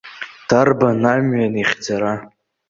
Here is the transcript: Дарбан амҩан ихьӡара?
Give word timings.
Дарбан 0.47 1.03
амҩан 1.13 1.55
ихьӡара? 1.61 2.13